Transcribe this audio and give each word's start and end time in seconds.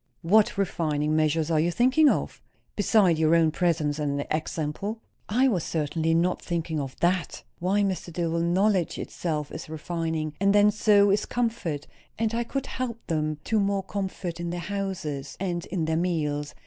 "What 0.23 0.57
refining 0.57 1.15
measures 1.15 1.51
are 1.51 1.59
you 1.59 1.69
thinking 1.69 2.09
of? 2.09 2.41
beside 2.75 3.19
your 3.19 3.35
own 3.35 3.51
presence 3.51 3.99
and 3.99 4.25
example." 4.31 4.99
"I 5.29 5.47
was 5.47 5.63
certainly 5.63 6.15
not 6.15 6.41
thinking 6.41 6.79
of 6.79 6.99
that. 7.01 7.43
Why, 7.59 7.83
Mr. 7.83 8.11
Dillwyn, 8.11 8.51
knowledge 8.51 8.97
itself 8.97 9.51
is 9.51 9.69
refining; 9.69 10.33
and 10.39 10.55
then, 10.55 10.71
so 10.71 11.11
is 11.11 11.27
comfort; 11.27 11.85
and 12.17 12.33
I 12.33 12.43
could 12.43 12.65
help 12.65 13.05
them 13.05 13.37
to 13.43 13.59
more 13.59 13.83
comfort, 13.83 14.39
in 14.39 14.49
their 14.49 14.59
houses, 14.59 15.37
and 15.39 15.67
in 15.67 15.85
their 15.85 15.97
meals. 15.97 16.55